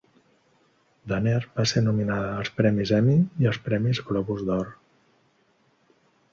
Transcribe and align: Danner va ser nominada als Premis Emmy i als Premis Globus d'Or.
Danner 1.11 1.41
va 1.59 1.65
ser 1.73 1.83
nominada 1.89 2.31
als 2.39 2.51
Premis 2.61 2.95
Emmy 3.01 3.15
i 3.45 3.51
als 3.53 3.63
Premis 3.69 4.03
Globus 4.11 4.45
d'Or. 4.51 4.75